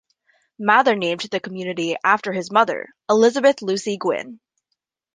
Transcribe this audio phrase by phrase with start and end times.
[0.57, 4.39] Mather named the community after his mother Elizabeth Lucy Gwinn.